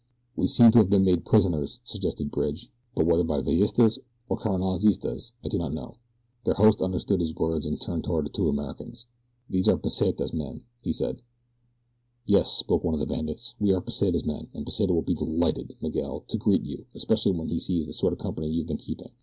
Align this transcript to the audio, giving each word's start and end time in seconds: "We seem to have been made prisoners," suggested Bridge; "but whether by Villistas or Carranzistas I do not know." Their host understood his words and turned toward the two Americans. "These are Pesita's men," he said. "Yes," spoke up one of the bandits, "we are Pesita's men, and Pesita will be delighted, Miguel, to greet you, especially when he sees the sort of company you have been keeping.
"We 0.35 0.47
seem 0.47 0.71
to 0.71 0.79
have 0.79 0.89
been 0.89 1.05
made 1.05 1.25
prisoners," 1.25 1.77
suggested 1.83 2.31
Bridge; 2.31 2.71
"but 2.95 3.05
whether 3.05 3.23
by 3.23 3.39
Villistas 3.43 3.99
or 4.29 4.37
Carranzistas 4.39 5.31
I 5.45 5.47
do 5.47 5.59
not 5.59 5.75
know." 5.75 5.97
Their 6.43 6.55
host 6.55 6.81
understood 6.81 7.19
his 7.19 7.35
words 7.35 7.67
and 7.67 7.79
turned 7.79 8.05
toward 8.05 8.25
the 8.25 8.29
two 8.31 8.49
Americans. 8.49 9.05
"These 9.47 9.67
are 9.69 9.77
Pesita's 9.77 10.33
men," 10.33 10.63
he 10.81 10.91
said. 10.91 11.21
"Yes," 12.25 12.49
spoke 12.51 12.81
up 12.81 12.85
one 12.85 12.95
of 12.95 12.99
the 12.99 13.05
bandits, 13.05 13.53
"we 13.59 13.73
are 13.73 13.79
Pesita's 13.81 14.25
men, 14.25 14.47
and 14.55 14.65
Pesita 14.65 14.91
will 14.91 15.03
be 15.03 15.13
delighted, 15.13 15.75
Miguel, 15.83 16.21
to 16.29 16.37
greet 16.39 16.63
you, 16.63 16.87
especially 16.95 17.33
when 17.33 17.49
he 17.49 17.59
sees 17.59 17.85
the 17.85 17.93
sort 17.93 18.11
of 18.11 18.17
company 18.17 18.49
you 18.49 18.61
have 18.61 18.67
been 18.69 18.77
keeping. 18.77 19.09